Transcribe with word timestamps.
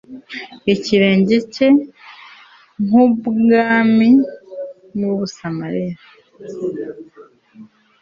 Ikirenge 0.73 1.35
cye 1.53 1.67
nkumwambi 2.83 4.09
wubusa 4.99 5.45
Mariya 5.59 5.95